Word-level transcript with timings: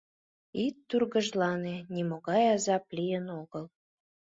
—Ит 0.65 0.75
тургыжлане, 0.89 1.75
нимогай 1.93 2.43
азап 2.55 2.85
лийын 2.97 3.25
огыл. 3.41 3.65